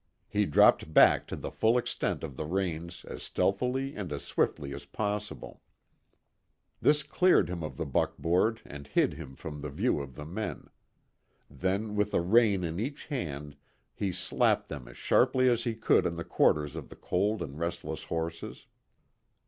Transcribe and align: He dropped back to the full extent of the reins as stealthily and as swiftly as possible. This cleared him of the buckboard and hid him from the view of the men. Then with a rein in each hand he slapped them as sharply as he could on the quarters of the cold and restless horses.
He 0.27 0.47
dropped 0.47 0.95
back 0.95 1.27
to 1.27 1.35
the 1.35 1.51
full 1.51 1.77
extent 1.77 2.23
of 2.23 2.35
the 2.35 2.47
reins 2.47 3.05
as 3.05 3.21
stealthily 3.21 3.93
and 3.95 4.11
as 4.11 4.23
swiftly 4.23 4.73
as 4.73 4.83
possible. 4.85 5.61
This 6.81 7.03
cleared 7.03 7.49
him 7.49 7.61
of 7.61 7.77
the 7.77 7.85
buckboard 7.85 8.61
and 8.65 8.87
hid 8.87 9.13
him 9.13 9.35
from 9.35 9.61
the 9.61 9.69
view 9.69 9.99
of 9.99 10.15
the 10.15 10.25
men. 10.25 10.71
Then 11.51 11.95
with 11.95 12.15
a 12.15 12.21
rein 12.21 12.63
in 12.63 12.79
each 12.79 13.05
hand 13.13 13.55
he 13.93 14.11
slapped 14.11 14.69
them 14.69 14.87
as 14.87 14.97
sharply 14.97 15.47
as 15.47 15.65
he 15.65 15.75
could 15.75 16.07
on 16.07 16.15
the 16.15 16.23
quarters 16.23 16.75
of 16.75 16.89
the 16.89 16.95
cold 16.95 17.43
and 17.43 17.59
restless 17.59 18.05
horses. 18.05 18.65